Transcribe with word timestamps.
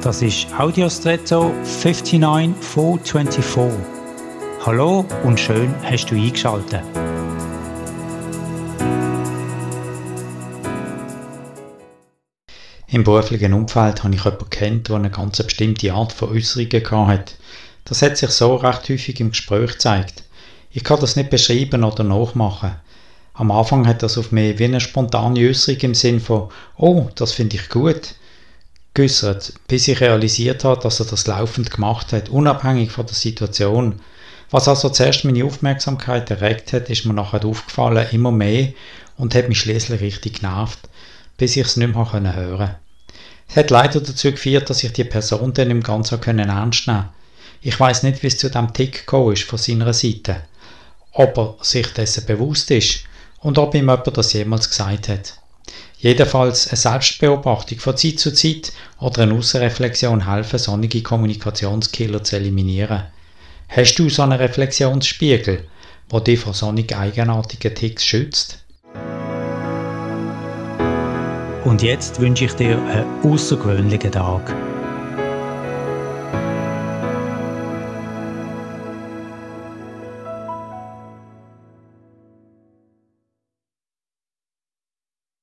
Das 0.00 0.22
ist 0.22 0.46
Audiostretto 0.56 1.52
59424. 1.64 3.80
Hallo 4.64 5.04
und 5.24 5.40
schön 5.40 5.74
hast 5.82 6.06
du 6.06 6.14
eingeschaltet. 6.14 6.82
Im 12.86 13.02
beruflichen 13.02 13.52
Umfeld 13.52 14.04
habe 14.04 14.14
ich 14.14 14.22
jemanden 14.22 14.50
kennt, 14.50 14.88
der 14.88 14.96
eine 14.96 15.10
ganz 15.10 15.42
bestimmte 15.42 15.92
Art 15.92 16.12
von 16.12 16.30
Äußerungen 16.30 17.08
hatte. 17.08 17.34
Das 17.84 18.00
hat 18.00 18.18
sich 18.18 18.30
so 18.30 18.54
recht 18.54 18.88
häufig 18.88 19.18
im 19.18 19.30
Gespräch 19.30 19.72
gezeigt. 19.72 20.22
Ich 20.70 20.84
kann 20.84 21.00
das 21.00 21.16
nicht 21.16 21.30
beschreiben 21.30 21.82
oder 21.82 22.04
nachmachen. 22.04 22.76
Am 23.34 23.50
Anfang 23.50 23.88
hat 23.88 24.04
das 24.04 24.16
auf 24.16 24.30
mich 24.30 24.60
wie 24.60 24.66
eine 24.66 24.80
spontane 24.80 25.40
Äußerung 25.40 25.80
im 25.80 25.94
Sinn 25.94 26.20
von 26.20 26.50
«Oh, 26.76 27.08
das 27.16 27.32
finde 27.32 27.56
ich 27.56 27.68
gut» 27.68 28.14
geäußert, 28.98 29.52
bis 29.68 29.86
ich 29.86 30.00
realisiert 30.00 30.64
habe, 30.64 30.82
dass 30.82 30.98
er 30.98 31.06
das 31.06 31.28
laufend 31.28 31.70
gemacht 31.70 32.12
hat, 32.12 32.28
unabhängig 32.28 32.90
von 32.90 33.06
der 33.06 33.14
Situation. 33.14 34.00
Was 34.50 34.66
also 34.66 34.88
zuerst 34.88 35.24
meine 35.24 35.44
Aufmerksamkeit 35.44 36.28
erregt 36.32 36.72
hat, 36.72 36.90
ist 36.90 37.04
mir 37.04 37.14
nachher 37.14 37.44
aufgefallen, 37.44 38.08
immer 38.10 38.32
mehr 38.32 38.72
und 39.16 39.36
hat 39.36 39.48
mich 39.48 39.60
schließlich 39.60 40.00
richtig 40.00 40.40
genervt, 40.40 40.80
bis 41.36 41.56
ich 41.56 41.66
es 41.66 41.76
nicht 41.76 41.94
mehr 41.94 42.12
hören 42.12 42.24
konnte. 42.24 42.76
Es 43.48 43.56
hat 43.56 43.70
leider 43.70 44.00
dazu 44.00 44.32
geführt, 44.32 44.68
dass 44.68 44.82
ich 44.82 44.92
die 44.92 45.04
Person 45.04 45.52
dann 45.52 45.70
im 45.70 45.82
Ganzen 45.82 46.20
ernst 46.20 46.88
nehmen 46.88 47.08
Ich 47.62 47.78
weiß 47.78 48.02
nicht, 48.02 48.24
wie 48.24 48.26
es 48.26 48.38
zu 48.38 48.50
dem 48.50 48.72
Tick 48.72 49.06
gekommen 49.06 49.32
ist 49.32 49.44
von 49.44 49.58
seiner 49.60 49.94
Seite. 49.94 50.42
Ob 51.12 51.38
er 51.38 51.54
sich 51.60 51.86
dessen 51.92 52.26
bewusst 52.26 52.70
ist 52.72 53.04
und 53.38 53.58
ob 53.58 53.74
ihm 53.74 53.88
jemand 53.88 54.16
das 54.16 54.32
jemals 54.32 54.68
gesagt 54.68 55.08
hat. 55.08 55.37
Jedenfalls 55.98 56.68
eine 56.68 56.76
Selbstbeobachtung 56.76 57.78
von 57.78 57.96
Zeit 57.96 58.20
zu 58.20 58.32
Zeit 58.32 58.72
oder 59.00 59.22
eine 59.22 59.34
Außenreflexion 59.34 60.30
helfen, 60.32 60.58
sonnige 60.58 61.02
Kommunikationskiller 61.02 62.22
zu 62.22 62.36
eliminieren. 62.36 63.04
Hast 63.68 63.96
du 63.98 64.08
so 64.08 64.22
einen 64.22 64.32
Reflexionsspiegel, 64.32 65.64
der 66.12 66.20
dich 66.20 66.40
vor 66.40 66.54
sonnig 66.54 66.96
eigenartigen 66.96 67.74
Ticks 67.74 68.04
schützt? 68.04 68.64
Und 71.64 71.82
jetzt 71.82 72.20
wünsche 72.20 72.46
ich 72.46 72.52
dir 72.52 72.78
einen 72.78 73.04
außergewöhnlichen 73.24 74.12
Tag. 74.12 74.54